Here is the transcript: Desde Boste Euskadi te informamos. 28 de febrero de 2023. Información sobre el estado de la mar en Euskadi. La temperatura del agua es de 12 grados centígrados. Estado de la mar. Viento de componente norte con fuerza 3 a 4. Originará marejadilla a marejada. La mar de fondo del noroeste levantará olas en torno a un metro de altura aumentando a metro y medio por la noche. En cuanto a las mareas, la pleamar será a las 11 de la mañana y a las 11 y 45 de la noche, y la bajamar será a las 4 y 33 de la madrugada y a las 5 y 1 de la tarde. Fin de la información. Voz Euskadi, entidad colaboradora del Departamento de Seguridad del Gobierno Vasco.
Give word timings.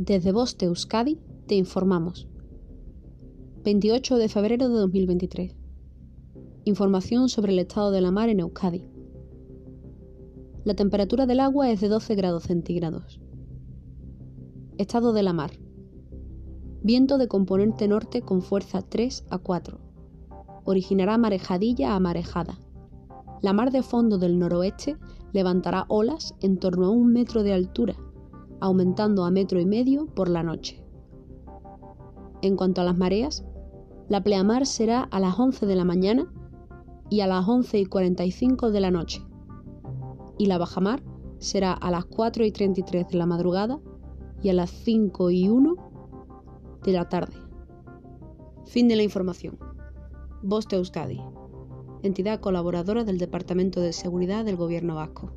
Desde 0.00 0.30
Boste 0.30 0.66
Euskadi 0.66 1.18
te 1.48 1.56
informamos. 1.56 2.28
28 3.64 4.16
de 4.16 4.28
febrero 4.28 4.68
de 4.68 4.76
2023. 4.76 5.56
Información 6.62 7.28
sobre 7.28 7.50
el 7.50 7.58
estado 7.58 7.90
de 7.90 8.00
la 8.00 8.12
mar 8.12 8.28
en 8.28 8.38
Euskadi. 8.38 8.88
La 10.62 10.74
temperatura 10.74 11.26
del 11.26 11.40
agua 11.40 11.72
es 11.72 11.80
de 11.80 11.88
12 11.88 12.14
grados 12.14 12.44
centígrados. 12.44 13.20
Estado 14.76 15.12
de 15.12 15.24
la 15.24 15.32
mar. 15.32 15.50
Viento 16.84 17.18
de 17.18 17.26
componente 17.26 17.88
norte 17.88 18.22
con 18.22 18.40
fuerza 18.40 18.82
3 18.82 19.24
a 19.30 19.38
4. 19.38 19.80
Originará 20.62 21.18
marejadilla 21.18 21.96
a 21.96 21.98
marejada. 21.98 22.60
La 23.42 23.52
mar 23.52 23.72
de 23.72 23.82
fondo 23.82 24.16
del 24.16 24.38
noroeste 24.38 24.96
levantará 25.32 25.86
olas 25.88 26.36
en 26.40 26.60
torno 26.60 26.86
a 26.86 26.90
un 26.90 27.12
metro 27.12 27.42
de 27.42 27.52
altura 27.52 27.96
aumentando 28.60 29.24
a 29.24 29.30
metro 29.30 29.60
y 29.60 29.66
medio 29.66 30.06
por 30.06 30.28
la 30.28 30.42
noche. 30.42 30.82
En 32.42 32.56
cuanto 32.56 32.80
a 32.80 32.84
las 32.84 32.96
mareas, 32.96 33.44
la 34.08 34.22
pleamar 34.22 34.66
será 34.66 35.02
a 35.02 35.20
las 35.20 35.38
11 35.38 35.66
de 35.66 35.76
la 35.76 35.84
mañana 35.84 36.32
y 37.10 37.20
a 37.20 37.26
las 37.26 37.46
11 37.48 37.80
y 37.80 37.86
45 37.86 38.70
de 38.70 38.80
la 38.80 38.90
noche, 38.90 39.22
y 40.38 40.46
la 40.46 40.58
bajamar 40.58 41.02
será 41.38 41.72
a 41.72 41.90
las 41.90 42.04
4 42.04 42.44
y 42.44 42.52
33 42.52 43.08
de 43.08 43.18
la 43.18 43.26
madrugada 43.26 43.80
y 44.42 44.48
a 44.50 44.54
las 44.54 44.70
5 44.70 45.30
y 45.30 45.48
1 45.48 45.76
de 46.84 46.92
la 46.92 47.08
tarde. 47.08 47.36
Fin 48.66 48.88
de 48.88 48.96
la 48.96 49.02
información. 49.02 49.58
Voz 50.42 50.66
Euskadi, 50.70 51.20
entidad 52.02 52.40
colaboradora 52.40 53.04
del 53.04 53.18
Departamento 53.18 53.80
de 53.80 53.92
Seguridad 53.92 54.44
del 54.44 54.56
Gobierno 54.56 54.94
Vasco. 54.94 55.32